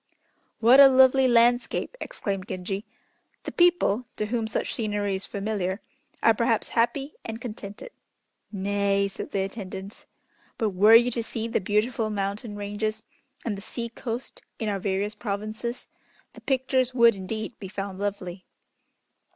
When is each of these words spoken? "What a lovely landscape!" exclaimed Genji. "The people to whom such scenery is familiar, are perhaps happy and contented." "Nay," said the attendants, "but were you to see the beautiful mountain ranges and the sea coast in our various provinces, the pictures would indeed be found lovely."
"What 0.61 0.79
a 0.79 0.87
lovely 0.87 1.27
landscape!" 1.27 1.95
exclaimed 2.01 2.47
Genji. 2.47 2.85
"The 3.43 3.51
people 3.51 4.07
to 4.15 4.25
whom 4.25 4.47
such 4.47 4.73
scenery 4.73 5.13
is 5.13 5.27
familiar, 5.27 5.79
are 6.23 6.33
perhaps 6.33 6.69
happy 6.69 7.13
and 7.23 7.39
contented." 7.39 7.91
"Nay," 8.51 9.07
said 9.07 9.29
the 9.29 9.41
attendants, 9.43 10.07
"but 10.57 10.69
were 10.71 10.95
you 10.95 11.11
to 11.11 11.21
see 11.21 11.47
the 11.47 11.61
beautiful 11.61 12.09
mountain 12.09 12.55
ranges 12.55 13.03
and 13.45 13.55
the 13.55 13.61
sea 13.61 13.89
coast 13.89 14.41
in 14.57 14.69
our 14.69 14.79
various 14.79 15.13
provinces, 15.13 15.87
the 16.33 16.41
pictures 16.41 16.95
would 16.95 17.13
indeed 17.15 17.53
be 17.59 17.67
found 17.67 17.99
lovely." 17.99 18.47